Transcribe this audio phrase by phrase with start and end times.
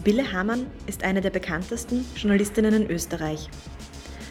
[0.00, 3.50] Sibylle Hamann ist eine der bekanntesten Journalistinnen in Österreich.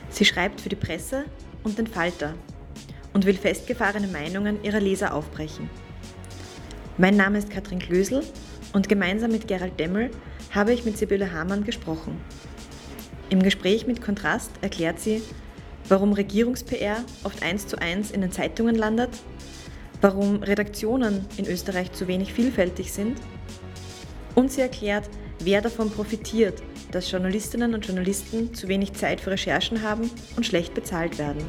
[0.10, 1.26] Sie schreibt für die Presse
[1.64, 2.34] und den Falter
[3.14, 5.70] und will festgefahrene Meinungen ihrer Leser aufbrechen.
[6.97, 8.24] Mein Name ist Katrin Klösel
[8.74, 10.10] und gemeinsam mit Gerald Demmel
[10.50, 12.20] habe ich mit Sibylle Hamann gesprochen.
[13.29, 15.21] Im Gespräch mit Kontrast erklärt sie,
[15.88, 19.11] warum Regierungs-PR oft eins zu eins in den Zeitungen landet,
[20.01, 23.21] warum Redaktionen in Österreich zu wenig vielfältig sind
[24.33, 25.07] und sie erklärt,
[25.39, 26.61] wer davon profitiert,
[26.92, 31.43] dass Journalistinnen und Journalisten zu wenig Zeit für Recherchen haben und schlecht bezahlt werden.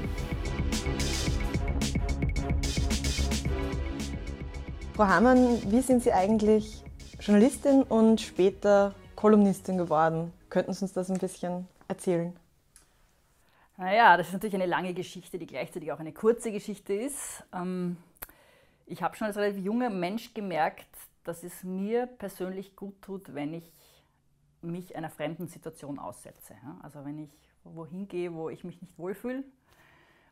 [4.94, 6.84] Frau Hamann, wie sind Sie eigentlich
[7.20, 10.32] Journalistin und später Kolumnistin geworden?
[10.50, 12.34] Könnten Sie uns das ein bisschen erzählen?
[13.76, 17.42] Naja, das ist natürlich eine lange Geschichte, die gleichzeitig auch eine kurze Geschichte ist.
[17.54, 17.96] Ähm,
[18.84, 20.84] ich habe schon als relativ junger Mensch gemerkt,
[21.24, 23.72] dass es mir persönlich gut tut, wenn ich
[24.62, 26.54] mich einer fremden Situation aussetze.
[26.82, 27.30] Also wenn ich
[27.64, 29.44] wohin gehe, wo ich mich nicht wohlfühle,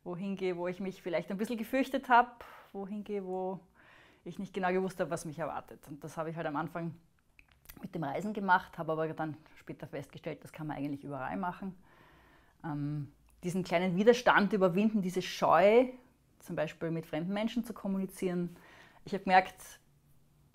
[0.04, 2.30] wohin gehe, wo ich mich vielleicht ein bisschen gefürchtet habe,
[2.72, 3.60] wohin gehe, wo
[4.24, 5.80] ich nicht genau gewusst habe, was mich erwartet.
[5.88, 6.94] Und das habe ich halt am Anfang
[7.80, 11.74] mit dem Reisen gemacht, habe aber dann später festgestellt, das kann man eigentlich überall machen.
[12.64, 13.12] Ähm,
[13.44, 15.86] diesen kleinen Widerstand überwinden, diese Scheu,
[16.40, 18.56] zum Beispiel mit fremden Menschen zu kommunizieren.
[19.04, 19.80] Ich habe gemerkt,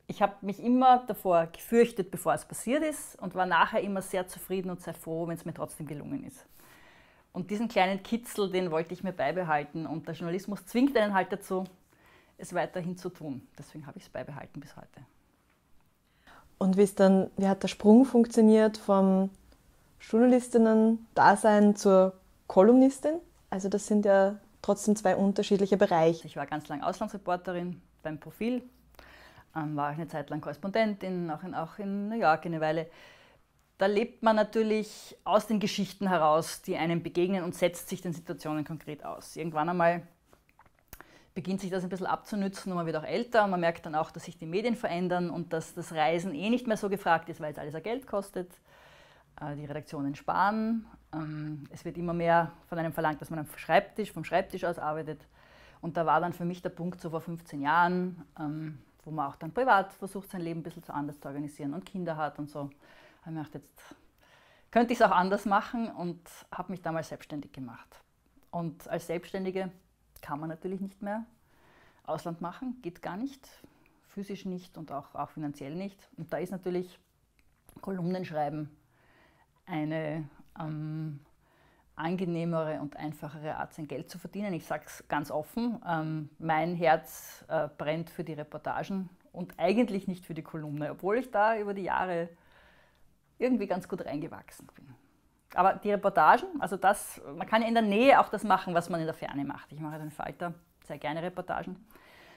[0.08, 4.28] ich habe mich immer davor gefürchtet, bevor es passiert ist und war nachher immer sehr
[4.28, 6.46] zufrieden und sehr froh, wenn es mir trotzdem gelungen ist.
[7.32, 11.32] Und diesen kleinen Kitzel, den wollte ich mir beibehalten und der Journalismus zwingt einen halt
[11.32, 11.64] dazu,
[12.38, 13.48] es weiterhin zu tun.
[13.58, 15.02] Deswegen habe ich es beibehalten bis heute.
[16.58, 19.30] Und wie, ist dann, wie hat der Sprung funktioniert vom
[20.00, 22.14] Journalistinnen-Dasein zur
[22.48, 23.16] Kolumnistin?
[23.50, 26.28] Also das sind ja trotzdem zwei unterschiedliche Bereiche.
[26.28, 28.62] Ich war ganz lange Auslandsreporterin beim Profil,
[29.56, 32.88] ähm, war eine Zeit lang Korrespondentin, auch in, auch in New York eine Weile.
[33.78, 38.14] Da lebt man natürlich aus den Geschichten heraus, die einem begegnen und setzt sich den
[38.14, 39.36] Situationen konkret aus.
[39.36, 40.04] Irgendwann einmal
[41.34, 43.96] beginnt sich das ein bisschen abzunützen und man wird auch älter und man merkt dann
[43.96, 47.30] auch, dass sich die Medien verändern und dass das Reisen eh nicht mehr so gefragt
[47.30, 48.52] ist, weil es alles Geld kostet.
[49.42, 50.86] Äh, die Redaktionen sparen.
[51.14, 54.78] Ähm, es wird immer mehr von einem verlangt, dass man am Schreibtisch, vom Schreibtisch aus
[54.78, 55.26] arbeitet.
[55.82, 59.30] Und da war dann für mich der Punkt so vor 15 Jahren, ähm, wo man
[59.30, 62.40] auch dann privat versucht, sein Leben ein bisschen zu anders zu organisieren und Kinder hat
[62.40, 62.62] und so.
[62.62, 62.72] Habe
[63.26, 63.96] ich mir gedacht, jetzt
[64.72, 66.20] könnte ich es auch anders machen und
[66.52, 68.02] habe mich damals selbstständig gemacht.
[68.52, 69.72] Und als Selbstständige
[70.22, 71.26] kann man natürlich nicht mehr
[72.06, 73.48] Ausland machen, geht gar nicht,
[74.10, 76.10] physisch nicht und auch, auch finanziell nicht.
[76.18, 77.00] Und da ist natürlich
[77.82, 78.76] Kolumnen schreiben
[79.66, 80.28] eine
[80.60, 81.20] ähm,
[81.96, 84.54] angenehmere und einfachere Art, sein Geld zu verdienen.
[84.54, 90.08] Ich sage es ganz offen, ähm, mein Herz äh, brennt für die Reportagen und eigentlich
[90.08, 92.30] nicht für die Kolumne, obwohl ich da über die Jahre
[93.38, 94.88] irgendwie ganz gut reingewachsen bin.
[95.56, 98.90] Aber die Reportagen, also das, man kann ja in der Nähe auch das machen, was
[98.90, 99.72] man in der Ferne macht.
[99.72, 101.78] Ich mache den Falter sehr gerne Reportagen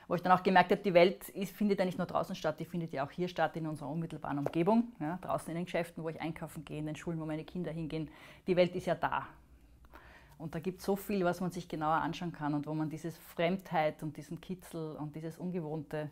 [0.09, 2.61] wo ich dann auch gemerkt habe, die Welt ist, findet ja nicht nur draußen statt,
[2.61, 6.05] die findet ja auch hier statt in unserer unmittelbaren Umgebung, ja, draußen in den Geschäften,
[6.05, 8.09] wo ich einkaufen gehe, in den Schulen, wo meine Kinder hingehen.
[8.47, 9.27] Die Welt ist ja da.
[10.39, 12.91] Und da gibt es so viel, was man sich genauer anschauen kann und wo man
[12.91, 16.11] diese Fremdheit und diesen Kitzel und dieses Ungewohnte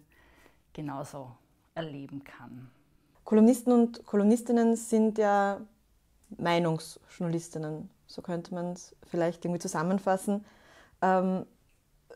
[0.73, 1.33] genauso
[1.75, 2.71] erleben kann.
[3.25, 5.61] Kolumnisten und Kolumnistinnen sind ja
[6.39, 10.45] Meinungsjournalistinnen, so könnte man es vielleicht irgendwie zusammenfassen.
[11.03, 11.47] Ähm,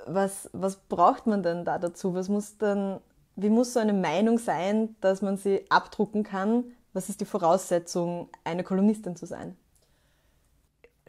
[0.07, 2.15] was, was braucht man denn da dazu?
[2.15, 3.01] Was muss dann,
[3.37, 6.65] wie muss so eine Meinung sein, dass man sie abdrucken kann?
[6.93, 9.57] Was ist die Voraussetzung, eine Kolumnistin zu sein?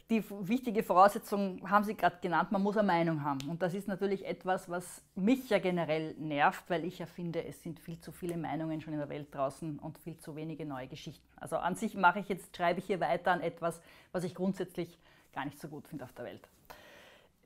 [0.09, 3.47] Die wichtige Voraussetzung haben Sie gerade genannt, man muss eine Meinung haben.
[3.47, 7.62] Und das ist natürlich etwas, was mich ja generell nervt, weil ich ja finde, es
[7.62, 10.88] sind viel zu viele Meinungen schon in der Welt draußen und viel zu wenige neue
[10.88, 11.24] Geschichten.
[11.36, 13.81] Also an sich mache ich jetzt, schreibe ich hier weiter an etwas,
[14.12, 14.98] was ich grundsätzlich
[15.31, 16.50] gar nicht so gut finde auf der Welt.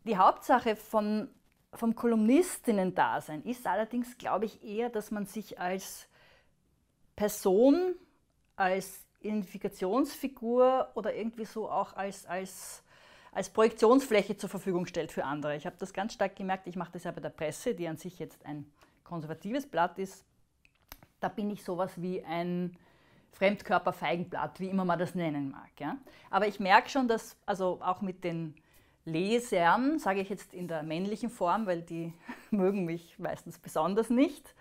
[0.06, 1.28] Die Hauptsache von,
[1.74, 6.08] vom Kolumnistinnen-Dasein ist allerdings, glaube ich, eher, dass man sich als
[7.18, 7.96] Person,
[8.56, 12.84] als Identifikationsfigur oder irgendwie so auch als, als,
[13.32, 15.56] als Projektionsfläche zur Verfügung stellt für andere.
[15.56, 17.98] Ich habe das ganz stark gemerkt, ich mache das ja bei der Presse, die an
[17.98, 18.66] sich jetzt ein
[19.04, 20.26] konservatives Blatt ist.
[21.20, 22.78] Da bin ich sowas wie ein
[23.34, 25.72] Fremdkörper-Feigenblatt, wie immer man das nennen mag.
[25.80, 25.98] Ja?
[26.30, 28.56] Aber ich merke schon, dass also auch mit den
[29.06, 32.14] Lesern, sage ich jetzt in der männlichen Form, weil die
[32.52, 34.54] mögen mich meistens besonders nicht,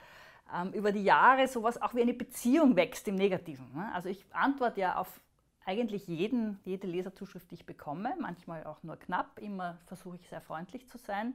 [0.72, 3.72] über die Jahre sowas auch wie eine Beziehung wächst im Negativen.
[3.74, 3.90] Ne?
[3.94, 5.20] Also ich antworte ja auf
[5.64, 10.40] eigentlich jeden, jede Leserzuschrift, die ich bekomme, manchmal auch nur knapp, immer versuche ich sehr
[10.40, 11.34] freundlich zu sein.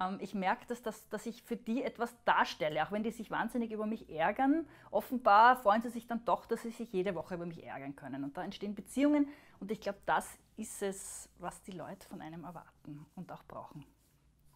[0.00, 3.30] ähm, ich merke, dass, dass, dass ich für die etwas darstelle, auch wenn die sich
[3.30, 4.66] wahnsinnig über mich ärgern.
[4.90, 8.24] Offenbar freuen sie sich dann doch, dass sie sich jede Woche über mich ärgern können.
[8.24, 9.28] Und da entstehen Beziehungen
[9.60, 10.26] und ich glaube, das
[10.56, 13.84] ist es, was die Leute von einem erwarten und auch brauchen.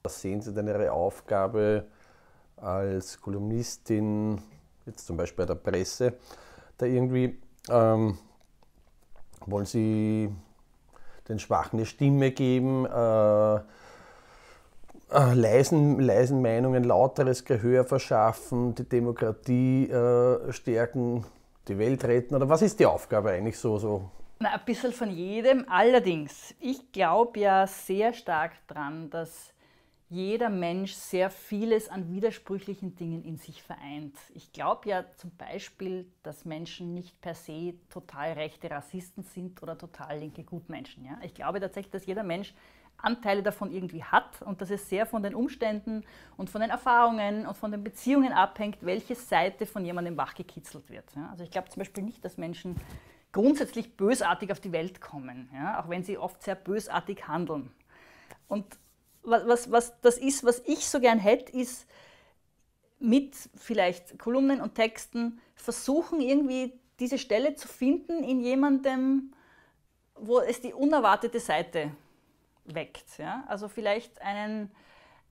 [0.02, 1.86] Was sehen Sie denn Ihre Aufgabe
[2.56, 4.40] als Kolumnistin,
[4.86, 6.14] jetzt zum Beispiel bei der Presse,
[6.78, 8.18] da irgendwie ähm,
[9.46, 10.30] wollen Sie
[11.28, 12.86] den Schwachen eine Stimme geben?
[12.86, 13.56] Äh,
[15.10, 21.24] äh, leisen, leisen Meinungen lauteres Gehör verschaffen, die Demokratie äh, stärken,
[21.68, 22.34] die Welt retten?
[22.34, 23.78] Oder was ist die Aufgabe eigentlich so?
[23.78, 24.10] so?
[24.40, 25.66] Na, ein bisschen von jedem.
[25.68, 29.53] Allerdings, ich glaube ja sehr stark daran, dass
[30.08, 34.16] jeder Mensch sehr vieles an widersprüchlichen Dingen in sich vereint.
[34.34, 39.78] Ich glaube ja zum Beispiel, dass Menschen nicht per se total rechte Rassisten sind oder
[39.78, 41.04] total linke Gutmenschen.
[41.04, 41.18] Ja?
[41.22, 42.54] Ich glaube tatsächlich, dass jeder Mensch
[42.98, 46.04] Anteile davon irgendwie hat und dass es sehr von den Umständen
[46.36, 51.14] und von den Erfahrungen und von den Beziehungen abhängt, welche Seite von jemandem wachgekitzelt wird.
[51.16, 51.28] Ja?
[51.30, 52.76] Also ich glaube zum Beispiel nicht, dass Menschen
[53.32, 55.80] grundsätzlich bösartig auf die Welt kommen, ja?
[55.80, 57.72] auch wenn sie oft sehr bösartig handeln.
[58.46, 58.78] Und
[59.24, 61.86] was, was, was das ist, was ich so gern hätte, ist
[62.98, 69.32] mit vielleicht Kolumnen und Texten versuchen, irgendwie diese Stelle zu finden in jemandem,
[70.14, 71.90] wo es die unerwartete Seite
[72.64, 73.18] weckt.
[73.18, 73.44] Ja?
[73.48, 74.70] Also vielleicht einen,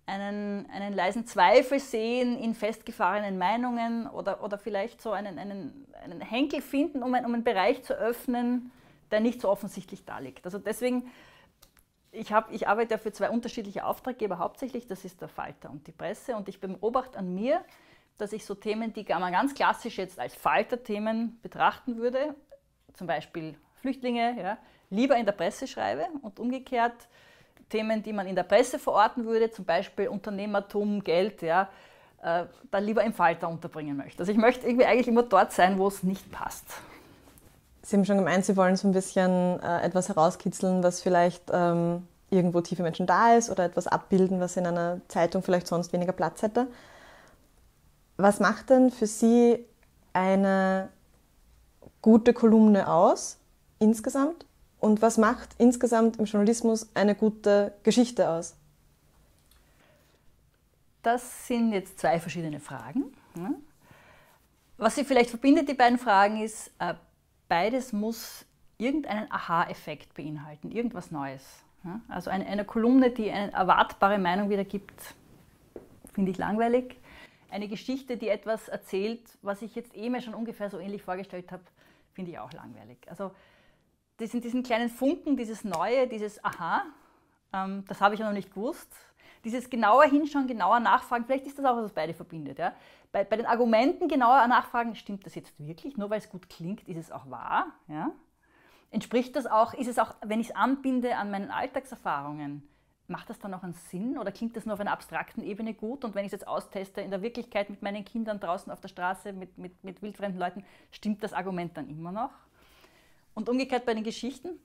[0.05, 6.21] einen, einen leisen Zweifel sehen in festgefahrenen Meinungen oder, oder vielleicht so einen, einen, einen
[6.21, 8.71] Henkel finden, um, ein, um einen Bereich zu öffnen,
[9.09, 10.45] der nicht so offensichtlich da liegt.
[10.45, 11.09] Also deswegen,
[12.13, 15.85] ich, hab, ich arbeite ja für zwei unterschiedliche Auftraggeber hauptsächlich, das ist der Falter und
[15.87, 17.63] die Presse und ich beobachte an mir,
[18.17, 22.35] dass ich so Themen, die man ganz klassisch jetzt als Falter-Themen betrachten würde,
[22.93, 24.57] zum Beispiel Flüchtlinge, ja,
[24.89, 27.07] lieber in der Presse schreibe und umgekehrt
[27.69, 31.69] Themen, die man in der Presse verorten würde, zum Beispiel Unternehmertum, Geld, ja,
[32.21, 34.19] äh, da lieber im Falter unterbringen möchte.
[34.19, 36.67] Also ich möchte irgendwie eigentlich immer dort sein, wo es nicht passt.
[37.85, 42.07] Sie haben schon gemeint, Sie wollen so ein bisschen äh, etwas herauskitzeln, was vielleicht ähm,
[42.29, 46.13] irgendwo tiefe Menschen da ist oder etwas abbilden, was in einer Zeitung vielleicht sonst weniger
[46.13, 46.67] Platz hätte.
[48.15, 49.65] Was macht denn für Sie
[50.13, 50.89] eine
[52.01, 53.37] gute Kolumne aus
[53.79, 54.45] insgesamt?
[54.79, 58.55] Und was macht insgesamt im Journalismus eine gute Geschichte aus?
[61.01, 63.13] Das sind jetzt zwei verschiedene Fragen.
[64.77, 66.93] Was sie vielleicht verbindet, die beiden Fragen, ist, äh,
[67.47, 68.45] beides muss
[68.77, 71.63] irgendeinen Aha-Effekt beinhalten, irgendwas Neues.
[72.07, 75.15] Also eine, eine Kolumne, die eine erwartbare Meinung wiedergibt,
[76.13, 76.95] finde ich langweilig.
[77.49, 81.51] Eine Geschichte, die etwas erzählt, was ich jetzt eh mir schon ungefähr so ähnlich vorgestellt
[81.51, 81.63] habe,
[82.13, 82.97] finde ich auch langweilig.
[83.07, 83.31] Also
[84.19, 86.85] diesen, diesen kleinen Funken, dieses Neue, dieses Aha,
[87.51, 88.95] ähm, das habe ich ja noch nicht gewusst.
[89.43, 92.59] Dieses genauer hinschauen, genauer nachfragen, vielleicht ist das auch, was beide verbindet.
[92.59, 92.73] Ja?
[93.11, 95.97] Bei, bei den Argumenten genauer nachfragen, stimmt das jetzt wirklich?
[95.97, 97.67] Nur weil es gut klingt, ist es auch wahr?
[97.87, 98.11] Ja?
[98.91, 102.67] Entspricht das auch, ist es auch, wenn ich es anbinde an meinen Alltagserfahrungen,
[103.07, 106.05] macht das dann auch einen Sinn oder klingt das nur auf einer abstrakten Ebene gut?
[106.05, 108.87] Und wenn ich es jetzt austeste in der Wirklichkeit mit meinen Kindern draußen auf der
[108.87, 112.31] Straße, mit, mit, mit wildfremden Leuten, stimmt das Argument dann immer noch?
[113.33, 114.59] Und umgekehrt bei den Geschichten.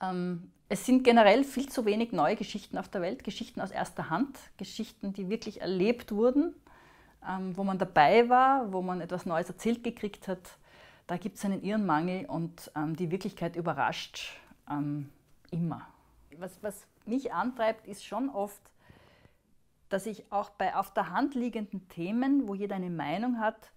[0.00, 4.10] Ähm, es sind generell viel zu wenig neue Geschichten auf der Welt, Geschichten aus erster
[4.10, 6.54] Hand, Geschichten, die wirklich erlebt wurden,
[7.26, 10.58] ähm, wo man dabei war, wo man etwas Neues erzählt gekriegt hat.
[11.06, 15.10] Da gibt es einen irren Mangel und ähm, die Wirklichkeit überrascht ähm,
[15.52, 15.86] immer.
[16.38, 18.60] Was, was mich antreibt, ist schon oft,
[19.88, 23.70] dass ich auch bei auf der Hand liegenden Themen, wo jeder eine Meinung hat,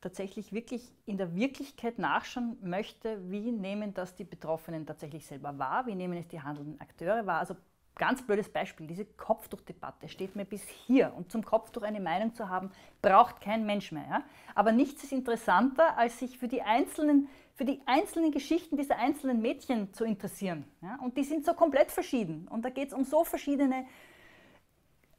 [0.00, 5.86] tatsächlich wirklich in der Wirklichkeit nachschauen möchte, wie nehmen das die Betroffenen tatsächlich selber wahr,
[5.86, 7.40] wie nehmen es die handelnden Akteure wahr.
[7.40, 7.56] Also
[7.96, 12.48] ganz blödes Beispiel, diese Kopftuchdebatte steht mir bis hier und zum Kopftuch eine Meinung zu
[12.48, 12.70] haben,
[13.02, 14.06] braucht kein Mensch mehr.
[14.08, 14.22] Ja?
[14.54, 19.42] Aber nichts ist interessanter, als sich für die einzelnen, für die einzelnen Geschichten dieser einzelnen
[19.42, 20.64] Mädchen zu interessieren.
[20.80, 20.98] Ja?
[21.02, 23.84] Und die sind so komplett verschieden und da geht es um so verschiedene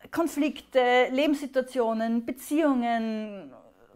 [0.09, 3.53] Konflikte, Lebenssituationen, Beziehungen,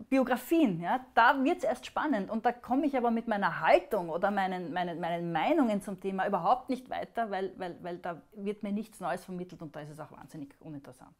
[0.10, 4.10] Biografien, ja, da wird es erst spannend und da komme ich aber mit meiner Haltung
[4.10, 8.64] oder meinen, meinen, meinen Meinungen zum Thema überhaupt nicht weiter, weil, weil, weil da wird
[8.64, 11.16] mir nichts Neues vermittelt und da ist es auch wahnsinnig uninteressant.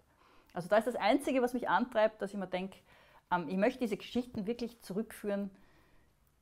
[0.54, 2.78] Also da ist das Einzige, was mich antreibt, dass ich mir denke,
[3.32, 5.52] ähm, ich möchte diese Geschichten wirklich zurückführen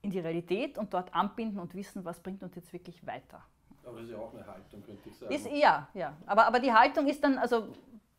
[0.01, 3.43] in die Realität und dort anbinden und wissen, was bringt uns jetzt wirklich weiter.
[3.85, 5.33] Aber das ist ja auch eine Haltung, könnte ich sagen.
[5.33, 6.15] Ist, ja, ja.
[6.25, 7.73] Aber, aber die Haltung ist dann, also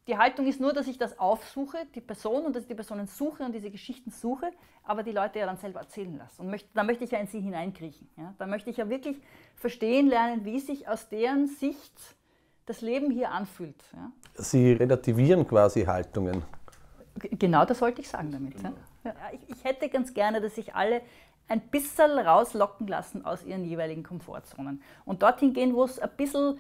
[0.06, 3.06] die Haltung ist nur, dass ich das aufsuche, die Person, und dass ich die Personen
[3.06, 4.50] suche und diese Geschichten suche,
[4.82, 6.42] aber die Leute ja dann selber erzählen lasse.
[6.42, 8.08] Und möchte, da möchte ich ja in sie hineinkriechen.
[8.16, 8.34] Ja?
[8.38, 9.16] Da möchte ich ja wirklich
[9.56, 11.92] verstehen lernen, wie sich aus deren Sicht
[12.66, 13.82] das Leben hier anfühlt.
[13.94, 14.12] Ja.
[14.34, 16.42] Sie relativieren quasi Haltungen.
[17.16, 18.61] Genau das wollte ich sagen damit.
[18.62, 18.73] Ja.
[19.04, 21.02] Ja, ich, ich, hätte ganz gerne, dass sich alle
[21.46, 26.58] ein bisschen rauslocken lassen aus ihren jeweiligen Komfortzonen und dorthin gehen, wo es ein bisschen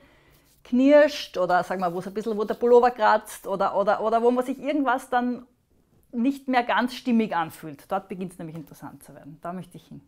[0.64, 4.22] knirscht oder sag mal, wo es ein bisschen, wo der Pullover kratzt oder, oder, oder
[4.22, 5.46] wo man sich irgendwas dann
[6.10, 7.84] nicht mehr ganz stimmig anfühlt.
[7.90, 9.38] Dort beginnt es nämlich interessant zu werden.
[9.42, 10.00] Da möchte ich hin.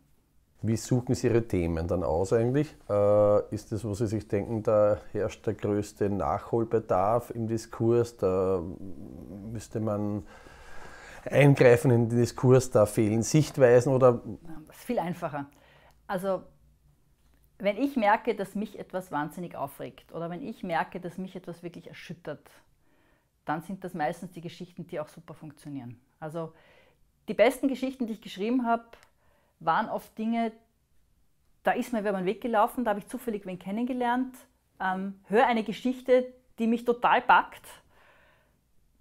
[0.61, 2.75] Wie suchen Sie Ihre Themen dann aus eigentlich?
[2.89, 8.63] Äh, ist das, wo Sie sich denken, da herrscht der größte Nachholbedarf im Diskurs, da
[9.51, 10.23] müsste man
[11.25, 14.21] eingreifen in den Diskurs, da fehlen Sichtweisen oder?
[14.65, 15.45] Das ist viel einfacher.
[16.07, 16.41] Also
[17.59, 21.63] wenn ich merke, dass mich etwas wahnsinnig aufregt oder wenn ich merke, dass mich etwas
[21.63, 22.49] wirklich erschüttert,
[23.45, 25.99] dann sind das meistens die Geschichten, die auch super funktionieren.
[26.19, 26.53] Also
[27.27, 28.85] die besten Geschichten, die ich geschrieben habe,
[29.59, 30.51] waren oft Dinge,
[31.63, 34.35] da ist mir wer über den Weg gelaufen, da habe ich zufällig wen kennengelernt,
[34.79, 37.65] ähm, höre eine Geschichte, die mich total packt,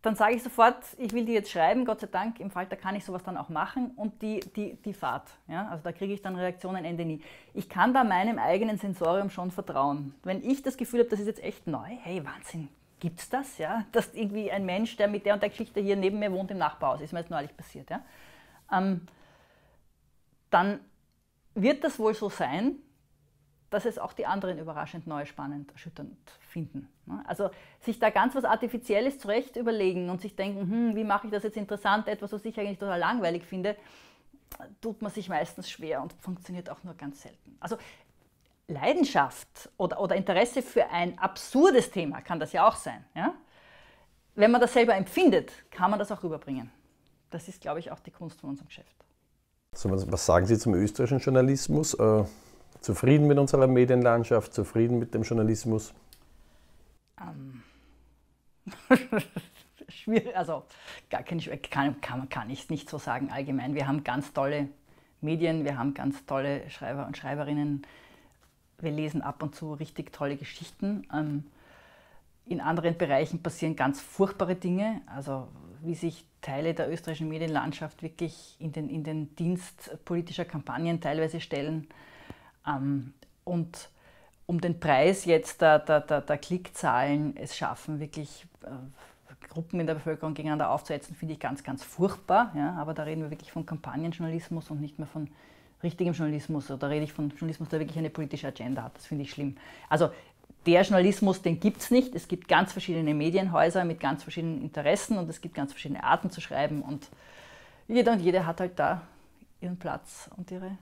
[0.06, 2.94] dann sage ich sofort, ich will die jetzt schreiben, Gott sei Dank, im Falter kann
[2.94, 5.28] ich sowas dann auch machen und die, die, die Fahrt.
[5.48, 5.66] Ja?
[5.68, 7.20] Also da kriege ich dann Reaktionen Ende nie.
[7.54, 10.14] Ich kann da meinem eigenen Sensorium schon vertrauen.
[10.22, 12.68] Wenn ich das Gefühl habe, das ist jetzt echt neu, hey Wahnsinn,
[13.00, 13.58] gibt es das?
[13.58, 13.84] Ja?
[13.90, 16.58] Dass irgendwie ein Mensch, der mit der und der Geschichte hier neben mir wohnt, im
[16.58, 17.90] Nachbarhaus, ist mir jetzt neulich passiert.
[17.90, 18.04] Ja?
[18.72, 19.08] Ähm,
[20.50, 20.78] dann
[21.56, 22.76] wird das wohl so sein,
[23.70, 26.16] dass es auch die anderen überraschend neu, spannend, erschütternd
[26.48, 26.88] finden.
[27.06, 27.22] Ne?
[27.26, 31.32] Also sich da ganz was Artifizielles zurecht überlegen und sich denken, hm, wie mache ich
[31.32, 33.76] das jetzt interessant, etwas, was ich eigentlich total langweilig finde,
[34.80, 37.56] tut man sich meistens schwer und funktioniert auch nur ganz selten.
[37.60, 37.76] Also
[38.68, 43.04] Leidenschaft oder, oder Interesse für ein absurdes Thema kann das ja auch sein.
[43.14, 43.34] Ja?
[44.34, 46.70] Wenn man das selber empfindet, kann man das auch rüberbringen.
[47.30, 48.94] Das ist, glaube ich, auch die Kunst von unserem Geschäft.
[49.74, 51.94] So, was sagen Sie zum österreichischen Journalismus?
[51.94, 52.24] Äh,
[52.80, 55.92] zufrieden mit unserer Medienlandschaft, zufrieden mit dem Journalismus?
[57.20, 57.62] Ähm.
[59.88, 60.64] Schwierig, also
[61.10, 63.74] gar kein, kann, kann, kann ich nicht so sagen allgemein.
[63.74, 64.68] Wir haben ganz tolle
[65.20, 67.82] Medien, wir haben ganz tolle Schreiber und Schreiberinnen.
[68.78, 71.06] Wir lesen ab und zu richtig tolle Geschichten.
[71.12, 71.44] Ähm,
[72.46, 75.02] in anderen Bereichen passieren ganz furchtbare Dinge.
[75.06, 75.48] Also
[75.82, 81.40] wie sich Teile der österreichischen Medienlandschaft wirklich in den, in den Dienst politischer Kampagnen teilweise
[81.40, 81.88] stellen.
[82.66, 83.88] Ähm, und
[84.46, 88.68] um den Preis jetzt der, der, der, der Klickzahlen es schaffen, wirklich äh,
[89.48, 92.52] Gruppen in der Bevölkerung gegeneinander aufzusetzen, finde ich ganz, ganz furchtbar.
[92.54, 92.76] Ja?
[92.78, 95.28] Aber da reden wir wirklich von Kampagnenjournalismus und nicht mehr von
[95.82, 96.70] richtigem Journalismus.
[96.70, 98.96] Oder rede ich von Journalismus, der wirklich eine politische Agenda hat.
[98.96, 99.56] Das finde ich schlimm.
[99.88, 100.10] Also
[100.66, 102.14] der Journalismus, den gibt es nicht.
[102.14, 106.30] Es gibt ganz verschiedene Medienhäuser mit ganz verschiedenen Interessen und es gibt ganz verschiedene Arten
[106.30, 107.08] zu schreiben und
[107.88, 109.02] jeder und jede hat halt da
[109.60, 110.76] ihren Platz und ihre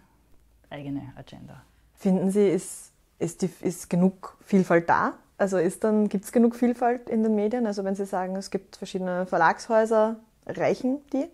[0.70, 1.62] eigene Agenda.
[1.96, 5.14] Finden Sie, ist, ist, die, ist genug Vielfalt da?
[5.36, 7.66] Also gibt es genug Vielfalt in den Medien?
[7.66, 10.16] Also wenn Sie sagen, es gibt verschiedene Verlagshäuser,
[10.46, 11.28] reichen die?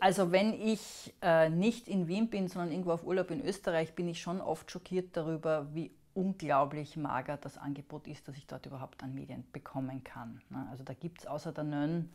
[0.00, 4.08] Also wenn ich äh, nicht in Wien bin, sondern irgendwo auf Urlaub in Österreich, bin
[4.08, 9.02] ich schon oft schockiert darüber, wie unglaublich mager das Angebot ist, dass ich dort überhaupt
[9.02, 10.40] an Medien bekommen kann.
[10.48, 10.66] Ne?
[10.70, 12.10] Also da gibt es außer der Nön,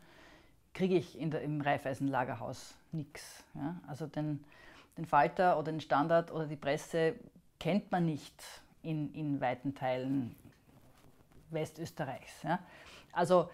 [0.74, 3.44] kriege ich in der, im Raiffeisen-Lagerhaus nichts.
[3.54, 3.80] Ja?
[3.86, 4.44] Also den,
[4.98, 7.14] den Falter oder den Standard oder die Presse
[7.58, 8.34] kennt man nicht
[8.82, 10.34] in, in weiten Teilen
[11.50, 12.42] Westösterreichs.
[12.42, 12.58] Ja?
[13.12, 13.50] Also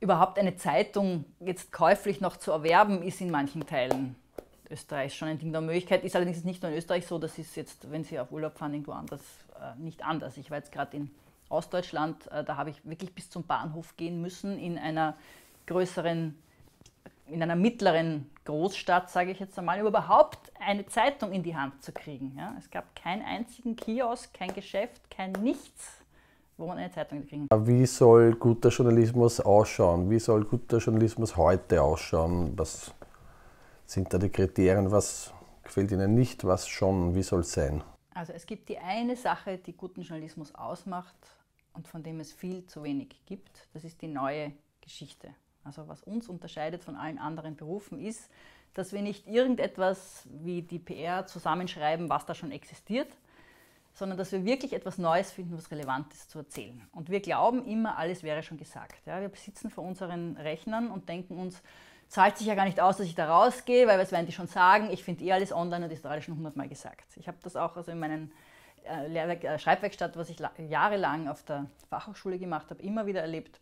[0.00, 4.16] überhaupt eine Zeitung jetzt käuflich noch zu erwerben, ist in manchen Teilen
[4.70, 6.04] Österreich schon ein Ding der Möglichkeit.
[6.04, 8.74] Ist allerdings nicht nur in Österreich so, das ist jetzt, wenn Sie auf Urlaub fahren,
[8.74, 9.22] irgendwo anders
[9.58, 10.36] äh, nicht anders.
[10.36, 11.10] Ich war jetzt gerade in
[11.48, 15.16] Ostdeutschland, äh, da habe ich wirklich bis zum Bahnhof gehen müssen, in einer
[15.66, 16.38] größeren,
[17.30, 21.92] in einer mittleren Großstadt, sage ich jetzt einmal, überhaupt eine Zeitung in die Hand zu
[21.92, 22.34] kriegen.
[22.36, 22.54] Ja?
[22.58, 25.98] Es gab keinen einzigen Kiosk, kein Geschäft, kein Nichts
[26.58, 27.48] wo man eine Zeitung kriegen.
[27.50, 30.10] Wie soll guter Journalismus ausschauen?
[30.10, 32.58] Wie soll guter Journalismus heute ausschauen?
[32.58, 32.92] Was
[33.86, 34.90] sind da die Kriterien?
[34.90, 35.32] Was
[35.62, 36.44] gefällt Ihnen nicht?
[36.44, 37.14] Was schon?
[37.14, 37.82] Wie soll es sein?
[38.12, 41.16] Also es gibt die eine Sache, die guten Journalismus ausmacht
[41.74, 43.68] und von dem es viel zu wenig gibt.
[43.72, 45.28] Das ist die neue Geschichte.
[45.64, 48.30] Also was uns unterscheidet von allen anderen Berufen ist,
[48.74, 53.08] dass wir nicht irgendetwas wie die PR zusammenschreiben, was da schon existiert,
[53.92, 56.86] sondern dass wir wirklich etwas Neues finden, was relevant ist zu erzählen.
[56.92, 59.04] Und wir glauben immer, alles wäre schon gesagt.
[59.06, 61.60] Ja, wir sitzen vor unseren Rechnern und denken uns,
[62.06, 64.46] zahlt sich ja gar nicht aus, dass ich da rausgehe, weil was werden die schon
[64.46, 64.90] sagen?
[64.90, 67.04] Ich finde eh alles online und ist alles schon hundertmal gesagt.
[67.16, 68.32] Ich habe das auch also in meinen
[68.84, 70.38] äh, Lehrwerk, äh, Schreibwerkstatt, was ich
[70.68, 73.60] jahrelang auf der Fachhochschule gemacht habe, immer wieder erlebt,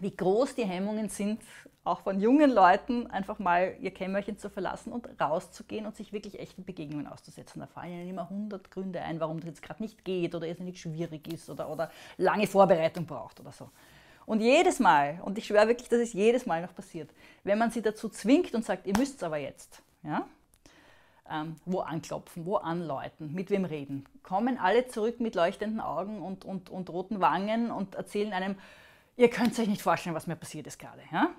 [0.00, 1.40] wie groß die Hemmungen sind,
[1.86, 6.38] auch von jungen Leuten einfach mal ihr Kämmerchen zu verlassen und rauszugehen und sich wirklich
[6.40, 7.60] echten Begegnungen auszusetzen.
[7.60, 10.58] Da fallen ihnen immer hundert Gründe ein, warum das jetzt gerade nicht geht oder es
[10.58, 13.70] nicht schwierig ist oder, oder lange Vorbereitung braucht oder so.
[14.26, 17.08] Und jedes Mal, und ich schwöre wirklich, dass es jedes Mal noch passiert,
[17.44, 20.26] wenn man sie dazu zwingt und sagt, ihr müsst es aber jetzt, ja,
[21.30, 26.44] ähm, wo anklopfen, wo anläuten, mit wem reden, kommen alle zurück mit leuchtenden Augen und,
[26.44, 28.56] und, und roten Wangen und erzählen einem,
[29.16, 31.02] ihr könnt euch nicht vorstellen, was mir passiert ist gerade.
[31.12, 31.30] Ja?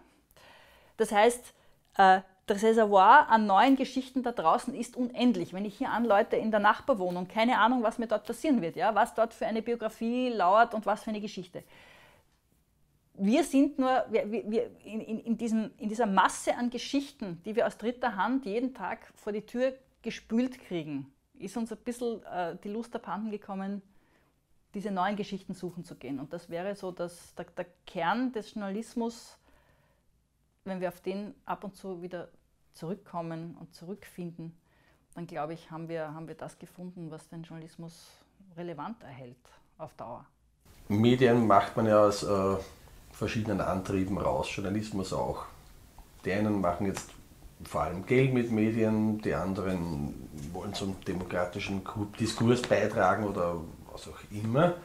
[0.97, 1.53] Das heißt,
[1.97, 5.53] äh, das Reservoir an neuen Geschichten da draußen ist unendlich.
[5.53, 8.95] Wenn ich hier anleute in der Nachbarwohnung, keine Ahnung, was mir dort passieren wird, ja?
[8.95, 11.63] was dort für eine Biografie lauert und was für eine Geschichte.
[13.19, 17.55] Wir sind nur wir, wir, in, in, in, diesem, in dieser Masse an Geschichten, die
[17.55, 22.23] wir aus dritter Hand jeden Tag vor die Tür gespült kriegen, ist uns ein bisschen
[22.25, 23.81] äh, die Lust abhanden gekommen,
[24.73, 26.19] diese neuen Geschichten suchen zu gehen.
[26.19, 29.37] Und das wäre so dass der, der Kern des Journalismus,
[30.65, 32.29] wenn wir auf den ab und zu wieder
[32.73, 34.55] zurückkommen und zurückfinden,
[35.15, 38.07] dann glaube ich, haben wir, haben wir das gefunden, was den Journalismus
[38.55, 39.37] relevant erhält
[39.77, 40.25] auf Dauer.
[40.89, 42.55] Medien macht man ja aus äh,
[43.11, 45.45] verschiedenen Antrieben raus, Journalismus auch.
[46.23, 47.09] Die einen machen jetzt
[47.63, 51.81] vor allem Geld mit Medien, die anderen wollen zum demokratischen
[52.19, 53.55] Diskurs beitragen oder
[53.97, 54.75] was auch immer.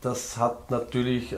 [0.00, 1.36] Das hat natürlich äh,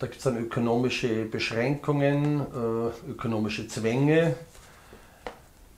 [0.00, 4.34] da gibt es dann ökonomische Beschränkungen, äh, ökonomische Zwänge.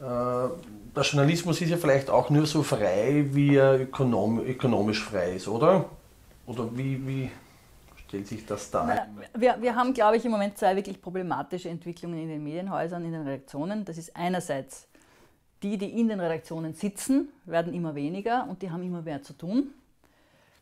[0.01, 5.33] Äh, der Journalismus ist ja vielleicht auch nur so frei, wie er ökonom ökonomisch frei
[5.35, 5.87] ist, oder?
[6.47, 7.31] Oder wie, wie
[8.07, 9.09] stellt sich das dar?
[9.37, 13.13] Wir, wir haben, glaube ich, im Moment zwei wirklich problematische Entwicklungen in den Medienhäusern, in
[13.13, 13.85] den Redaktionen.
[13.85, 14.87] Das ist einerseits
[15.63, 19.33] die, die in den Redaktionen sitzen, werden immer weniger und die haben immer mehr zu
[19.33, 19.73] tun.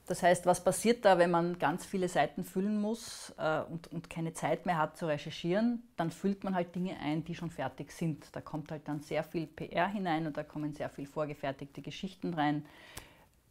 [0.07, 4.11] Das heißt, was passiert da, wenn man ganz viele Seiten füllen muss äh, und, und
[4.11, 5.85] keine Zeit mehr hat zu recherchieren?
[5.97, 8.27] Dann füllt man halt Dinge ein, die schon fertig sind.
[8.33, 12.35] Da kommt halt dann sehr viel PR hinein und da kommen sehr viel vorgefertigte Geschichten
[12.35, 12.67] rein.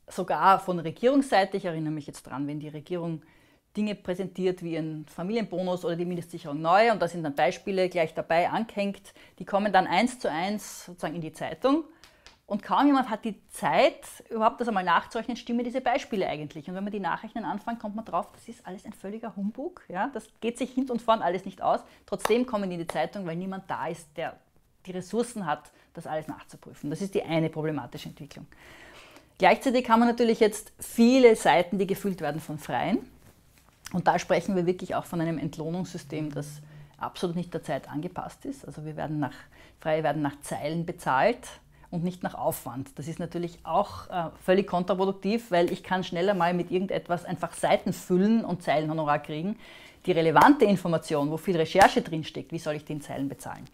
[0.08, 3.22] Sogar von Regierungsseite, ich erinnere mich jetzt dran, wenn die Regierung
[3.78, 8.14] Dinge präsentiert wie ein Familienbonus oder die Mindestsicherung neu und da sind dann Beispiele gleich
[8.14, 11.84] dabei angehängt, die kommen dann eins zu eins sozusagen in die Zeitung
[12.50, 16.68] und kaum jemand hat die Zeit, überhaupt das einmal nachzurechnen, stimmen diese Beispiele eigentlich.
[16.68, 19.84] Und wenn man die Nachrechnen anfängt, kommt man drauf, das ist alles ein völliger Humbug.
[19.88, 20.10] Ja?
[20.16, 21.82] Das geht sich hinten und vorn alles nicht aus.
[22.08, 24.36] Trotzdem kommen die in die Zeitung, weil niemand da ist, der
[24.88, 26.90] die Ressourcen hat, das alles nachzuprüfen.
[26.90, 28.48] Das ist die eine problematische Entwicklung.
[29.38, 32.98] Gleichzeitig haben wir natürlich jetzt viele Seiten, die gefüllt werden von Freien.
[33.94, 36.62] Und da sprechen wir wirklich auch von einem Entlohnungssystem, das
[36.98, 38.66] absolut nicht der Zeit angepasst ist.
[38.66, 39.34] Also wir werden nach,
[39.80, 41.48] Freie werden nach Zeilen bezahlt
[41.92, 42.98] und nicht nach Aufwand.
[43.00, 47.54] Das ist natürlich auch äh, völlig kontraproduktiv, weil ich kann schneller mal mit irgendetwas einfach
[47.54, 49.58] Seiten füllen und Zeilenhonorar kriegen.
[50.06, 53.66] Die relevante Information, wo viel Recherche drinsteckt, wie soll ich den Zeilen bezahlen?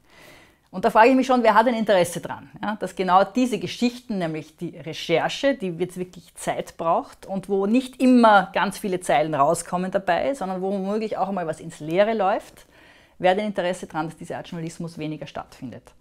[0.75, 3.59] Und da frage ich mich schon, wer hat ein Interesse dran, ja, dass genau diese
[3.59, 8.99] Geschichten, nämlich die Recherche, die jetzt wirklich Zeit braucht und wo nicht immer ganz viele
[8.99, 12.65] Zeilen rauskommen dabei, sondern wo womöglich auch einmal was ins Leere läuft,
[13.19, 15.93] wer hat ein Interesse daran, dass diese Art Journalismus weniger stattfindet.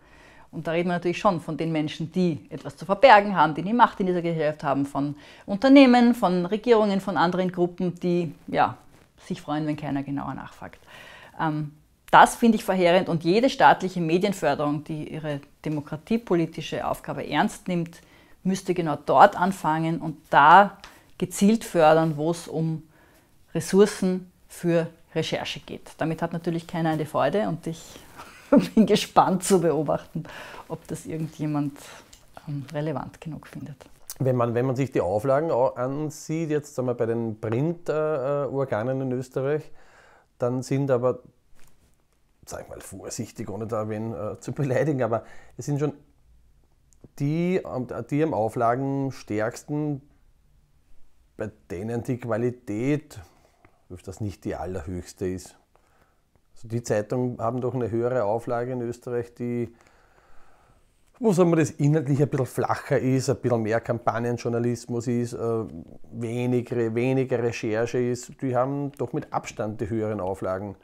[0.50, 3.62] Und da reden wir natürlich schon von den Menschen, die etwas zu verbergen haben, die
[3.62, 5.14] die Macht in dieser Gesellschaft haben, von
[5.46, 8.76] Unternehmen, von Regierungen, von anderen Gruppen, die ja,
[9.18, 10.80] sich freuen, wenn keiner genauer nachfragt.
[11.40, 11.70] Ähm,
[12.14, 18.00] das finde ich verheerend und jede staatliche Medienförderung, die ihre demokratiepolitische Aufgabe ernst nimmt,
[18.44, 20.78] müsste genau dort anfangen und da
[21.18, 22.84] gezielt fördern, wo es um
[23.52, 25.90] Ressourcen für Recherche geht.
[25.98, 27.82] Damit hat natürlich keiner eine Freude und ich
[28.76, 30.22] bin gespannt zu beobachten,
[30.68, 31.76] ob das irgendjemand
[32.46, 33.76] ähm, relevant genug findet.
[34.20, 39.10] Wenn man, wenn man sich die Auflagen ansieht, jetzt sagen wir bei den Printorganen in
[39.10, 39.64] Österreich,
[40.38, 41.18] dann sind aber,
[42.48, 45.24] sag ich mal vorsichtig, ohne da wen äh, zu beleidigen, aber
[45.56, 45.94] es sind schon
[47.18, 47.60] die,
[48.10, 50.02] die am Auflagenstärksten,
[51.36, 53.20] bei denen die Qualität,
[54.04, 55.56] das nicht die allerhöchste ist.
[56.56, 59.72] Also die Zeitungen haben doch eine höhere Auflage in Österreich, die,
[61.20, 65.64] wo sagen wir, das inhaltlich ein bisschen flacher ist, ein bisschen mehr Kampagnenjournalismus ist, äh,
[66.10, 68.40] weniger, weniger Recherche ist.
[68.42, 70.76] Die haben doch mit Abstand die höheren Auflagen.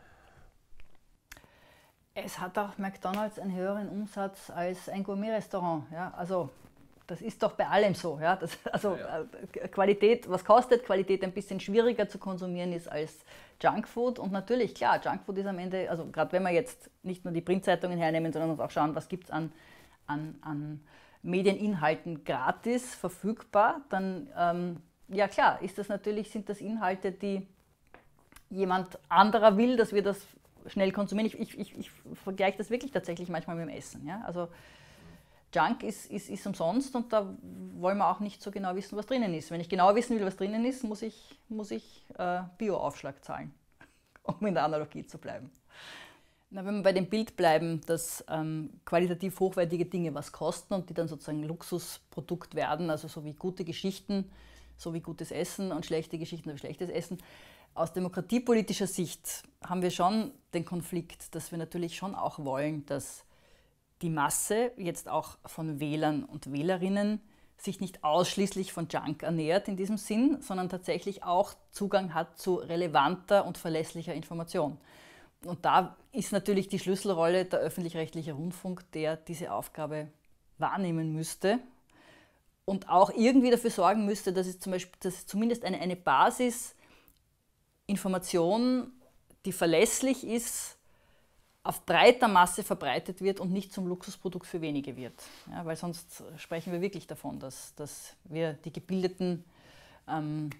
[2.24, 5.84] Es hat auch McDonalds einen höheren Umsatz als ein Gourmet-Restaurant.
[5.92, 6.12] Ja?
[6.16, 6.50] Also
[7.06, 8.18] das ist doch bei allem so.
[8.20, 8.36] Ja?
[8.36, 9.26] Das, also ja.
[9.52, 13.24] Äh, Qualität, was kostet Qualität ein bisschen schwieriger zu konsumieren ist als
[13.62, 14.18] Junkfood.
[14.18, 17.40] Und natürlich, klar, Junkfood ist am Ende, also gerade wenn wir jetzt nicht nur die
[17.40, 19.52] Printzeitungen hernehmen, sondern uns auch schauen, was gibt es an,
[20.06, 20.80] an, an
[21.22, 27.46] Medieninhalten gratis verfügbar, dann ähm, ja klar, ist das natürlich, sind das Inhalte, die
[28.48, 30.26] jemand anderer will, dass wir das
[30.66, 31.26] schnell konsumieren.
[31.26, 31.90] Ich, ich, ich, ich
[32.22, 34.06] vergleiche das wirklich tatsächlich manchmal mit dem Essen.
[34.06, 34.22] Ja?
[34.24, 34.48] Also
[35.54, 37.34] Junk ist, ist, ist umsonst und da
[37.76, 39.50] wollen wir auch nicht so genau wissen, was drinnen ist.
[39.50, 43.52] Wenn ich genau wissen will, was drinnen ist, muss ich, muss ich äh, Bio-Aufschlag zahlen,
[44.22, 45.50] um in der Analogie zu bleiben.
[46.50, 50.90] Na, wenn wir bei dem Bild bleiben, dass ähm, qualitativ hochwertige Dinge was kosten und
[50.90, 54.30] die dann sozusagen Luxusprodukt werden, also so wie gute Geschichten,
[54.76, 57.18] so wie gutes Essen und schlechte Geschichten, wie schlechtes Essen.
[57.74, 63.24] Aus demokratiepolitischer Sicht haben wir schon den Konflikt, dass wir natürlich schon auch wollen, dass
[64.02, 67.20] die Masse jetzt auch von Wählern und Wählerinnen
[67.56, 72.56] sich nicht ausschließlich von Junk ernährt in diesem Sinn, sondern tatsächlich auch Zugang hat zu
[72.56, 74.78] relevanter und verlässlicher Information.
[75.44, 80.08] Und da ist natürlich die Schlüsselrolle der öffentlich-rechtliche Rundfunk, der diese Aufgabe
[80.58, 81.60] wahrnehmen müsste
[82.64, 85.96] und auch irgendwie dafür sorgen müsste, dass es, zum Beispiel, dass es zumindest eine, eine
[87.90, 88.92] Basisinformation,
[89.44, 90.76] die verlässlich ist,
[91.62, 95.22] auf breiter Masse verbreitet wird und nicht zum Luxusprodukt für wenige wird.
[95.50, 99.44] Ja, weil sonst sprechen wir wirklich davon, dass, dass wir die gebildeten
[100.08, 100.50] ähm,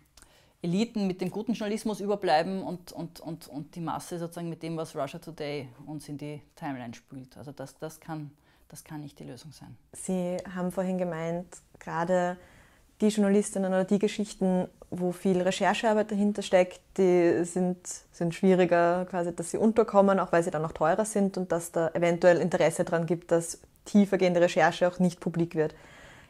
[0.62, 4.77] Eliten mit dem guten Journalismus überbleiben und, und, und, und die Masse sozusagen mit dem,
[4.77, 7.35] was Russia Today uns in die Timeline spült.
[7.38, 8.31] Also das, das, kann,
[8.69, 9.75] das kann nicht die Lösung sein.
[9.93, 11.47] Sie haben vorhin gemeint,
[11.79, 12.37] gerade
[13.01, 17.79] die Journalistinnen oder die Geschichten, wo viel Recherchearbeit dahinter steckt, die sind,
[18.13, 21.73] sind schwieriger, quasi, dass sie unterkommen, auch weil sie dann noch teurer sind und dass
[21.73, 25.75] da eventuell Interesse daran gibt, dass tiefergehende Recherche auch nicht publik wird.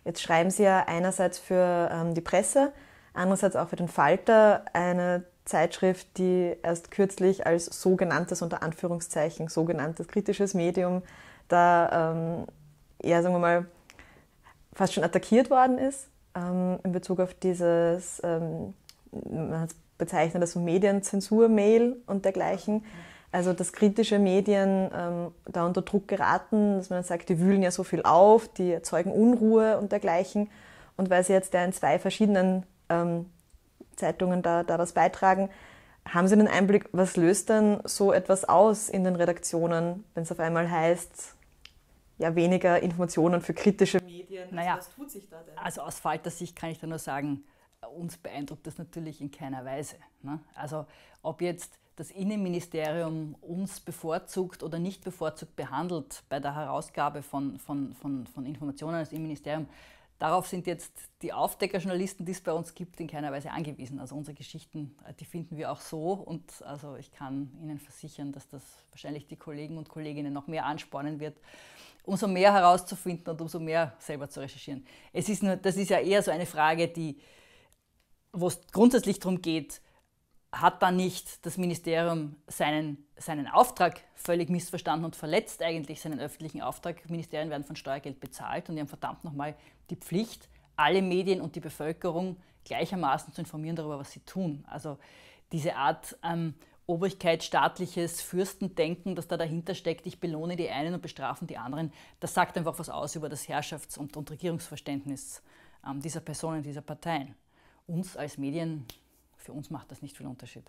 [0.05, 2.73] Jetzt schreiben Sie ja einerseits für ähm, die Presse,
[3.13, 10.07] andererseits auch für den Falter, eine Zeitschrift, die erst kürzlich als sogenanntes, unter Anführungszeichen, sogenanntes
[10.07, 11.03] kritisches Medium
[11.49, 12.47] da ähm,
[13.03, 13.67] eher, sagen wir mal,
[14.73, 18.75] fast schon attackiert worden ist ähm, in Bezug auf dieses, ähm,
[19.12, 22.85] man bezeichnet das so Medienzensur-Mail und dergleichen.
[23.33, 27.71] Also dass kritische Medien ähm, da unter Druck geraten, dass man sagt, die wühlen ja
[27.71, 30.51] so viel auf, die erzeugen Unruhe und dergleichen.
[30.97, 33.27] Und weil sie jetzt ja in zwei verschiedenen ähm,
[33.95, 35.49] Zeitungen da, da was beitragen.
[36.09, 40.33] Haben Sie einen Einblick, was löst denn so etwas aus in den Redaktionen, wenn es
[40.33, 41.35] auf einmal heißt,
[42.21, 44.55] ja, weniger Informationen für kritische Medien?
[44.55, 45.57] Naja, was tut sich da denn?
[45.57, 47.45] Also aus Falter-Sicht kann ich da nur sagen,
[47.97, 49.97] uns beeindruckt das natürlich in keiner Weise.
[50.23, 50.39] Ne?
[50.55, 50.85] Also
[51.23, 57.95] ob jetzt das Innenministerium uns bevorzugt oder nicht bevorzugt behandelt bei der Herausgabe von, von,
[57.95, 59.67] von, von Informationen als Innenministerium,
[60.21, 63.99] Darauf sind jetzt die Aufdeckerjournalisten, die es bei uns gibt, in keiner Weise angewiesen.
[63.99, 68.31] Also unsere Geschichten, äh, die finden wir auch so und also ich kann Ihnen versichern,
[68.31, 71.39] dass das wahrscheinlich die Kollegen und Kolleginnen noch mehr anspornen wird,
[72.05, 74.87] umso mehr herauszufinden und umso mehr selber zu recherchieren.
[75.13, 77.21] Es ist nur, das ist ja eher so eine Frage, die,
[78.33, 79.81] wo es grundsätzlich darum geht,
[80.53, 86.61] hat da nicht das Ministerium seinen, seinen Auftrag völlig missverstanden und verletzt eigentlich seinen öffentlichen
[86.61, 87.09] Auftrag.
[87.09, 89.55] Ministerien werden von Steuergeld bezahlt und die haben verdammt nochmal
[89.91, 94.65] die Pflicht, alle Medien und die Bevölkerung gleichermaßen zu informieren darüber, was sie tun.
[94.69, 94.99] Also
[95.53, 96.55] diese Art ähm,
[96.90, 101.92] Obrigkeit, staatliches Fürstendenken, das da dahinter steckt, ich belohne die einen und bestrafen die anderen,
[102.18, 105.40] das sagt einfach was aus über das Herrschafts- und, und Regierungsverständnis
[105.88, 107.37] ähm, dieser Personen, dieser Parteien.
[107.87, 108.87] Uns als Medien
[109.37, 110.64] für uns macht das nicht viel Unterschied.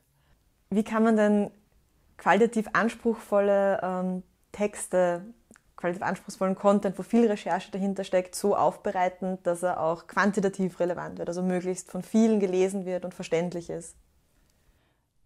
[0.70, 1.52] Wie kann man denn
[2.18, 5.26] qualitativ anspruchsvolle ähm, Texte,
[5.76, 11.18] qualitativ anspruchsvollen Content, wo viel Recherche dahinter steckt, so aufbereiten, dass er auch quantitativ relevant
[11.18, 13.98] wird, also möglichst von vielen gelesen wird und verständlich ist?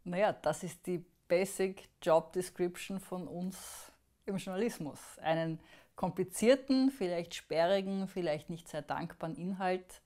[0.06, 3.92] Naja, das ist die Basic Job Description von uns
[4.26, 5.00] im Journalismus.
[5.20, 5.60] Einen
[5.96, 10.02] komplizierten, vielleicht sperrigen, vielleicht nicht sehr dankbaren Inhalt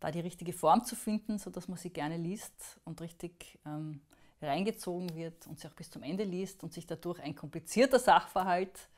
[0.00, 4.00] da die richtige Form zu finden, sodass man sie gerne liest und richtig ähm,
[4.42, 8.88] reingezogen wird und sie auch bis zum Ende liest und sich dadurch ein komplizierter Sachverhalt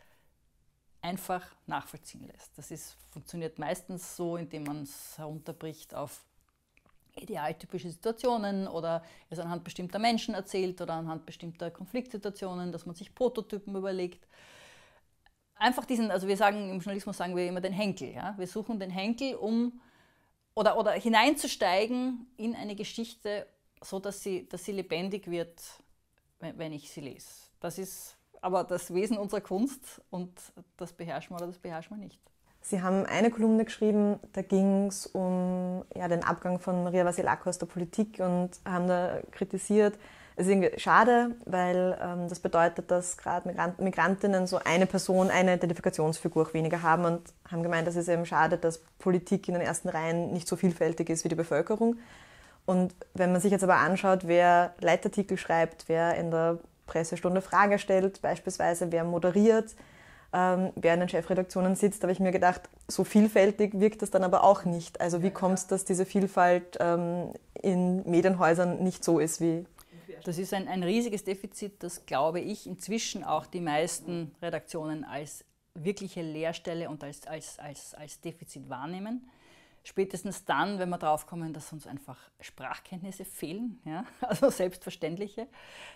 [1.03, 2.57] einfach nachvollziehen lässt.
[2.57, 6.25] Das ist, funktioniert meistens so, indem man es herunterbricht auf
[7.16, 13.14] idealtypische Situationen oder es anhand bestimmter Menschen erzählt oder anhand bestimmter Konfliktsituationen, dass man sich
[13.14, 14.27] Prototypen überlegt.
[15.57, 18.12] Einfach diesen, also wir sagen im Journalismus sagen wir immer den Henkel.
[18.12, 18.35] Ja?
[18.37, 19.81] Wir suchen den Henkel, um
[20.55, 23.46] oder, oder hineinzusteigen in eine Geschichte,
[23.83, 25.61] so dass sie, dass sie lebendig wird,
[26.40, 27.29] wenn, wenn ich sie lese.
[27.61, 30.31] Das ist aber das Wesen unserer Kunst und
[30.77, 32.20] das beherrschen wir oder das beherrschen wir nicht.
[32.66, 37.50] Sie haben eine Kolumne geschrieben, da ging es um ja, den Abgang von Maria Vasilako
[37.50, 39.98] aus der Politik und haben da kritisiert,
[40.37, 45.31] es ist irgendwie schade, weil ähm, das bedeutet, dass gerade Migrant Migrantinnen so eine Person,
[45.31, 49.62] eine Identifikationsfigur weniger haben und haben gemeint, das ist eben schade, dass Politik in den
[49.62, 51.98] ersten Reihen nicht so vielfältig ist wie die Bevölkerung.
[52.66, 57.79] Und wenn man sich jetzt aber anschaut, wer Leitartikel schreibt, wer in der Pressestunde Frage
[57.79, 59.77] stellt, beispielsweise wer moderiert,
[60.35, 64.25] ähm, wer in den Chefredaktionen sitzt, habe ich mir gedacht, so vielfältig wirkt das dann
[64.25, 65.01] aber auch nicht.
[65.01, 69.64] Also wie kommt es, dass diese Vielfalt ähm, in Medienhäusern nicht so ist wie
[70.25, 75.44] das ist ein, ein riesiges Defizit, das, glaube ich, inzwischen auch die meisten Redaktionen als
[75.75, 79.29] wirkliche Leerstelle und als, als, als, als Defizit wahrnehmen.
[79.87, 84.05] Spätestens dann, wenn wir draufkommen, dass uns einfach Sprachkenntnisse fehlen, ja?
[84.20, 85.47] also selbstverständliche,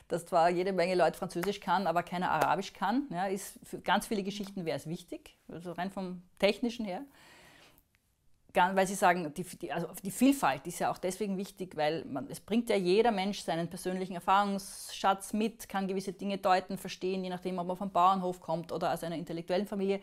[0.09, 3.27] dass zwar jede Menge Leute Französisch kann, aber keiner Arabisch kann, ja?
[3.27, 7.03] ist für ganz viele Geschichten wäre es wichtig, also rein vom Technischen her
[8.55, 12.29] weil Sie sagen, die, die, also die Vielfalt ist ja auch deswegen wichtig, weil man,
[12.29, 17.31] es bringt ja jeder Mensch seinen persönlichen Erfahrungsschatz mit, kann gewisse Dinge deuten, verstehen, je
[17.31, 20.01] nachdem, ob man vom Bauernhof kommt oder aus einer intellektuellen Familie.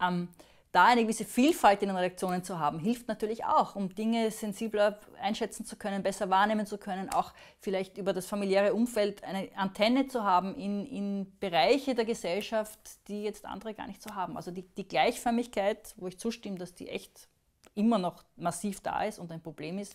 [0.00, 0.28] Ähm,
[0.72, 4.98] da eine gewisse Vielfalt in den Redaktionen zu haben, hilft natürlich auch, um Dinge sensibler
[5.20, 10.06] einschätzen zu können, besser wahrnehmen zu können, auch vielleicht über das familiäre Umfeld eine Antenne
[10.06, 14.36] zu haben in, in Bereiche der Gesellschaft, die jetzt andere gar nicht so haben.
[14.38, 17.28] Also die, die Gleichförmigkeit, wo ich zustimme, dass die echt
[17.74, 19.94] immer noch massiv da ist und ein Problem ist,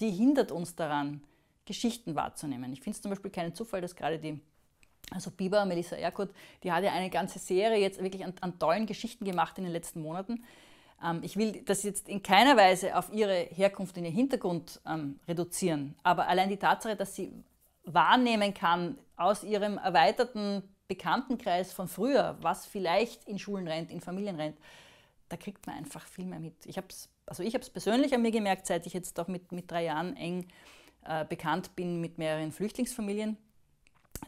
[0.00, 1.22] die hindert uns daran,
[1.66, 2.72] Geschichten wahrzunehmen.
[2.72, 4.40] Ich finde es zum Beispiel keinen Zufall, dass gerade die,
[5.10, 6.30] also Biber, Melissa Erkut,
[6.62, 9.72] die hat ja eine ganze Serie jetzt wirklich an, an tollen Geschichten gemacht in den
[9.72, 10.44] letzten Monaten.
[11.02, 15.20] Ähm, ich will das jetzt in keiner Weise auf ihre Herkunft und ihren Hintergrund ähm,
[15.28, 17.32] reduzieren, aber allein die Tatsache, dass sie
[17.84, 24.36] wahrnehmen kann aus ihrem erweiterten Bekanntenkreis von früher, was vielleicht in Schulen rennt, in Familien
[24.36, 24.56] rennt,
[25.28, 26.66] da kriegt man einfach viel mehr mit.
[26.66, 29.28] Ich habe es also ich habe es persönlich an mir gemerkt, seit ich jetzt auch
[29.28, 30.46] mit, mit drei Jahren eng
[31.04, 33.36] äh, bekannt bin mit mehreren Flüchtlingsfamilien.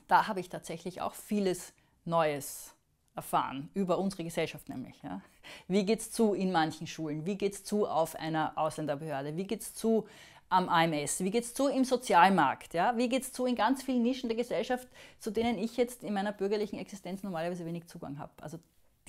[0.08, 1.72] Da habe ich tatsächlich auch vieles
[2.04, 2.74] Neues
[3.14, 5.02] erfahren, über unsere Gesellschaft nämlich.
[5.02, 5.22] Ja.
[5.68, 7.24] Wie geht es zu in manchen Schulen?
[7.24, 9.36] Wie geht es zu auf einer Ausländerbehörde?
[9.36, 10.06] Wie geht es zu
[10.48, 11.24] am AMS?
[11.24, 12.74] Wie geht es zu im Sozialmarkt?
[12.74, 12.96] Ja?
[12.96, 14.86] Wie geht es zu in ganz vielen Nischen der Gesellschaft,
[15.18, 18.32] zu denen ich jetzt in meiner bürgerlichen Existenz normalerweise wenig Zugang habe?
[18.40, 18.58] Also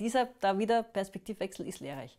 [0.00, 2.16] dieser da wieder Perspektivwechsel ist lehrreich.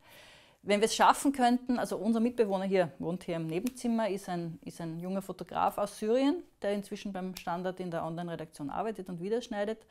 [0.61, 4.59] Wenn wir es schaffen könnten, also unser Mitbewohner hier wohnt hier im Nebenzimmer, ist ein,
[4.63, 9.21] ist ein junger Fotograf aus Syrien, der inzwischen beim Standard in der Online-Redaktion arbeitet und
[9.21, 9.85] wiederschneidet.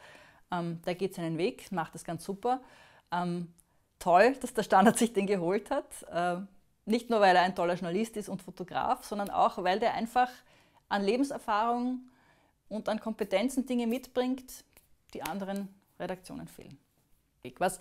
[0.50, 2.61] Ähm, der geht seinen Weg, macht das ganz super.
[3.11, 3.52] Ähm,
[3.98, 6.02] toll, dass der Standard sich den geholt hat.
[6.12, 6.42] Äh,
[6.85, 10.31] nicht nur, weil er ein toller Journalist ist und Fotograf, sondern auch, weil der einfach
[10.88, 12.09] an Lebenserfahrung
[12.68, 14.64] und an Kompetenzen Dinge mitbringt,
[15.14, 16.78] die anderen Redaktionen fehlen.
[17.59, 17.81] Was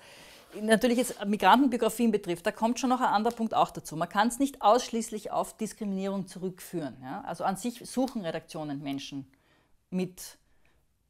[0.62, 3.96] natürlich jetzt Migrantenbiografien betrifft, da kommt schon noch ein anderer Punkt auch dazu.
[3.96, 6.98] Man kann es nicht ausschließlich auf Diskriminierung zurückführen.
[7.02, 7.22] Ja?
[7.22, 9.30] Also an sich suchen Redaktionen Menschen
[9.90, 10.38] mit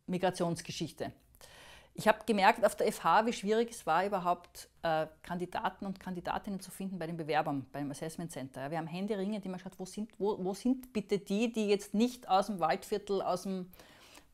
[0.07, 1.11] Migrationsgeschichte.
[1.99, 6.59] Ich habe gemerkt auf der FH, wie schwierig es war, überhaupt äh, Kandidaten und Kandidatinnen
[6.59, 8.61] zu finden bei den Bewerbern, beim Assessment Center.
[8.61, 11.67] Ja, wir haben Händeringend, die man schaut, wo sind, wo, wo sind bitte die, die
[11.67, 13.71] jetzt nicht aus dem Waldviertel, aus dem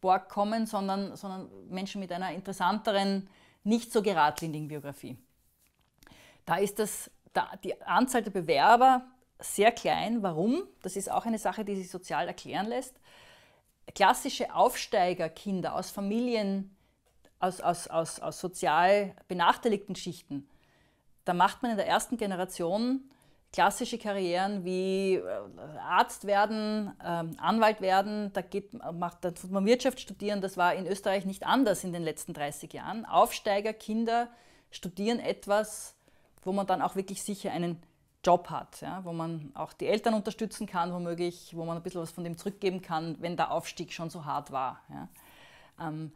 [0.01, 3.29] Borg kommen, sondern, sondern Menschen mit einer interessanteren
[3.63, 5.17] nicht so geradlinigen Biografie.
[6.45, 9.05] Da ist das, da, die Anzahl der Bewerber
[9.39, 10.23] sehr klein.
[10.23, 10.63] Warum?
[10.81, 12.95] Das ist auch eine Sache, die sich sozial erklären lässt.
[13.95, 16.75] Klassische Aufsteigerkinder aus Familien,
[17.39, 20.47] aus, aus, aus, aus sozial benachteiligten Schichten,
[21.25, 23.09] da macht man in der ersten Generation
[23.53, 25.21] klassische Karrieren wie äh,
[25.79, 30.41] Arzt werden, ähm, Anwalt werden, da, geht, macht, da tut man Wirtschaft studieren.
[30.41, 33.05] Das war in Österreich nicht anders in den letzten 30 Jahren.
[33.05, 34.27] Aufsteiger, Kinder
[34.71, 35.95] studieren etwas,
[36.41, 37.81] wo man dann auch wirklich sicher einen
[38.25, 42.01] Job hat, ja, wo man auch die Eltern unterstützen kann, womöglich, wo man ein bisschen
[42.01, 44.81] was von dem zurückgeben kann, wenn der Aufstieg schon so hart war.
[44.89, 45.09] Ja.
[45.87, 46.11] Ähm,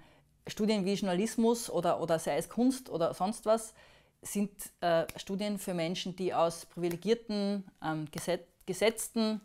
[0.48, 3.74] Studien wie Journalismus oder, oder sei es Kunst oder sonst was,
[4.22, 4.52] sind
[4.82, 9.40] äh, Studien für Menschen, die aus privilegierten, ähm, geset gesetzten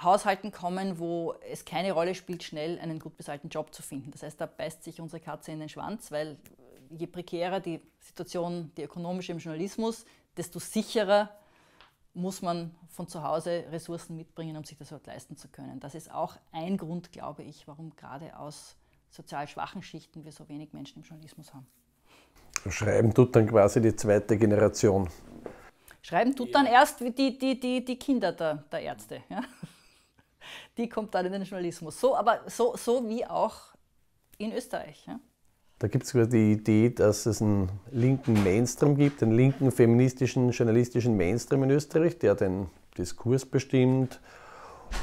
[0.00, 4.10] Haushalten kommen, wo es keine Rolle spielt, schnell einen gut bezahlten Job zu finden.
[4.10, 6.38] Das heißt, da beißt sich unsere Katze in den Schwanz, weil
[6.90, 10.04] je prekärer die Situation, die ökonomische im Journalismus,
[10.36, 11.30] desto sicherer
[12.14, 15.80] muss man von zu Hause Ressourcen mitbringen, um sich das überhaupt leisten zu können.
[15.80, 18.76] Das ist auch ein Grund, glaube ich, warum gerade aus
[19.08, 21.66] sozial schwachen Schichten wir so wenig Menschen im Journalismus haben.
[22.70, 25.08] Schreiben tut dann quasi die zweite Generation.
[26.02, 29.22] Schreiben tut dann erst die, die, die, die Kinder der, der Ärzte.
[29.28, 29.42] Ja?
[30.76, 32.00] Die kommt dann in den Journalismus.
[32.00, 33.56] So, aber so, so wie auch
[34.38, 35.04] in Österreich.
[35.06, 35.20] Ja?
[35.78, 41.16] Da gibt es die Idee, dass es einen linken Mainstream gibt, einen linken feministischen, journalistischen
[41.16, 44.20] Mainstream in Österreich, der den Diskurs bestimmt.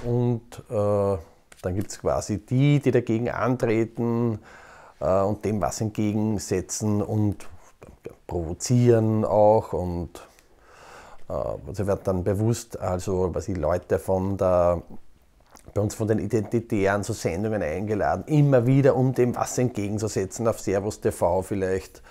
[0.03, 1.17] Und äh,
[1.61, 4.37] dann gibt es quasi die, die dagegen antreten äh,
[5.05, 7.47] und dem was entgegensetzen und
[8.27, 10.09] provozieren auch und
[11.29, 11.33] äh,
[11.67, 14.81] also wird dann bewusst, also was die Leute von der
[15.73, 20.59] bei uns von den Identitären so Sendungen eingeladen, immer wieder, um dem was entgegenzusetzen, auf
[20.59, 22.01] Servus TV vielleicht.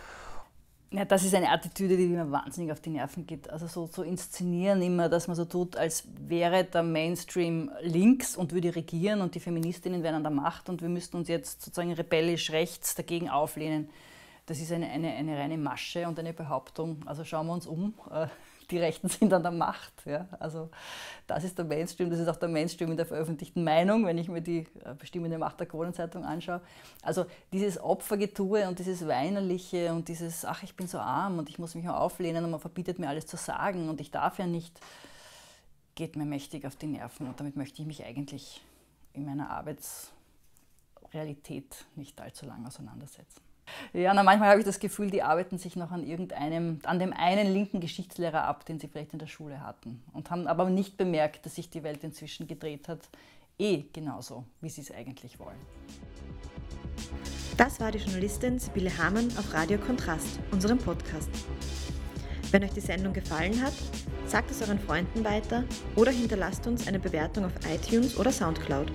[0.90, 3.50] Ja, das ist eine Attitüde, die mir wahnsinnig auf die Nerven geht.
[3.50, 8.52] Also so so inszenieren immer, dass man so tut, als wäre der Mainstream links und
[8.52, 11.92] würde regieren und die Feministinnen wären an der Macht und wir müssten uns jetzt sozusagen
[11.92, 13.90] rebellisch rechts dagegen auflehnen.
[14.46, 17.02] Das ist eine, eine, eine reine Masche und eine Behauptung.
[17.04, 17.92] Also schauen wir uns um.
[18.70, 19.92] Die Rechten sind an der Macht.
[20.04, 20.26] Ja?
[20.38, 20.70] Also
[21.26, 24.28] das ist der Mainstream, das ist auch der Mainstream in der veröffentlichten Meinung, wenn ich
[24.28, 26.60] mir die äh, bestimmende Macht der Kronenzeitung anschaue.
[27.02, 31.58] Also dieses Opfergetue und dieses Weinerliche und dieses, ach, ich bin so arm und ich
[31.58, 34.46] muss mich auch auflehnen und man verbietet mir alles zu sagen und ich darf ja
[34.46, 34.78] nicht,
[35.94, 38.62] geht mir mächtig auf die Nerven und damit möchte ich mich eigentlich
[39.12, 43.47] in meiner Arbeitsrealität nicht allzu lange auseinandersetzen.
[43.92, 47.12] Ja, na, manchmal habe ich das Gefühl, die arbeiten sich noch an irgendeinem, an dem
[47.12, 50.02] einen linken Geschichtslehrer ab, den sie vielleicht in der Schule hatten.
[50.12, 53.00] Und haben aber nicht bemerkt, dass sich die Welt inzwischen gedreht hat.
[53.58, 55.58] Eh genauso, wie sie es eigentlich wollen.
[57.56, 61.30] Das war die Journalistin Sibylle Hamann auf Radio Kontrast, unserem Podcast.
[62.50, 63.74] Wenn euch die Sendung gefallen hat,
[64.26, 65.64] sagt es euren Freunden weiter
[65.96, 68.90] oder hinterlasst uns eine Bewertung auf iTunes oder Soundcloud.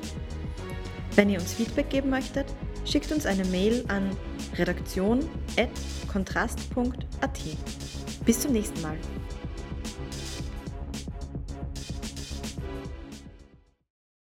[1.16, 2.46] Wenn ihr uns Feedback geben möchtet,
[2.86, 4.16] schickt uns eine Mail an
[4.58, 7.40] redaktion.kontrast.at.
[8.26, 8.96] Bis zum nächsten Mal.